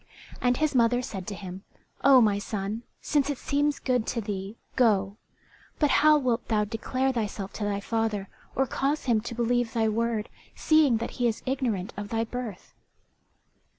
And 0.41 0.57
his 0.57 0.73
mother 0.73 1.03
said 1.03 1.27
to 1.27 1.35
him, 1.35 1.63
"O 2.03 2.21
my 2.21 2.39
son, 2.39 2.81
since 3.01 3.29
it 3.29 3.37
seems 3.37 3.77
good 3.77 4.07
to 4.07 4.19
thee, 4.19 4.55
go; 4.75 5.17
but 5.77 5.91
how 6.01 6.17
wilt 6.17 6.47
thou 6.47 6.65
declare 6.65 7.11
thyself 7.11 7.53
to 7.53 7.63
thy 7.63 7.79
father, 7.79 8.27
or 8.55 8.65
cause 8.65 9.05
him 9.05 9.21
to 9.21 9.35
believe 9.35 9.73
thy 9.73 9.87
word, 9.89 10.27
seeing 10.55 10.97
that 10.97 11.11
he 11.21 11.27
is 11.27 11.43
ignorant 11.45 11.93
of 11.97 12.09
thy 12.09 12.23
birth?" 12.23 12.73